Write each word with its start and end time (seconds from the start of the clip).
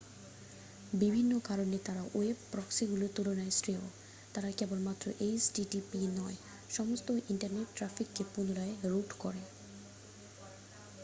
বিভিন্ন 0.93 1.31
কারণে 1.39 1.77
তারা 1.85 2.03
ওয়েব 2.13 2.37
প্রক্সিগুলির 2.51 3.15
তুলনায় 3.15 3.53
শ্রেয় 3.53 3.85
তারা 4.33 4.49
কেবলমাত্র 4.51 5.05
http 5.35 5.91
নয় 6.17 6.37
সমস্ত 6.69 7.07
ইন্টারনেট 7.29 7.67
ট্র্যাফিককে 7.75 8.23
পুনরায় 8.33 8.75
রুট 8.83 9.09
করে 9.19 9.41